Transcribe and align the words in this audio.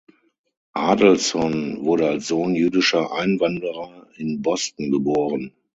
Adelson 0.75 1.83
wurde 1.85 2.07
als 2.07 2.27
Sohn 2.29 2.55
jüdischer 2.55 3.13
Einwanderer 3.13 4.07
in 4.15 4.41
Boston 4.41 4.89
geboren. 4.89 5.53